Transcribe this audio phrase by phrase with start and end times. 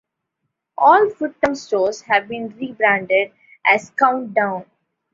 [0.79, 4.65] All Foodtown stores have been rebranded as Countdown.